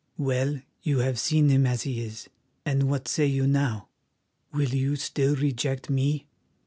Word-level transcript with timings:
Well, 0.17 0.63
you 0.81 0.97
have 0.97 1.19
seen 1.19 1.49
him 1.49 1.67
as 1.67 1.83
he 1.83 2.01
is, 2.01 2.27
and 2.65 2.89
what 2.89 3.07
say 3.07 3.27
you 3.27 3.45
now? 3.45 3.89
Will 4.51 4.69
you 4.73 4.95
still 4.95 5.35
reject 5.35 5.91
me? 5.91 6.25